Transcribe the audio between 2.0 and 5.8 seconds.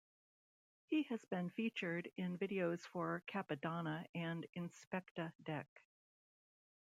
in videos for Cappadonna and Inspectah Deck.